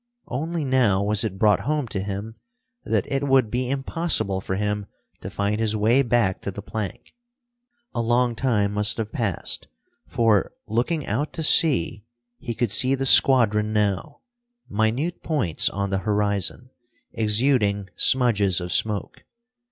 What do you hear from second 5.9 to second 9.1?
back to the plank. A long time must